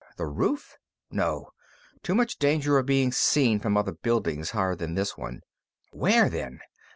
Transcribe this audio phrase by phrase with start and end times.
[0.17, 0.79] The roof?
[1.11, 1.51] No.
[2.01, 5.41] Too much danger of being seen from other buildings higher than this one.
[5.91, 6.59] Where, then?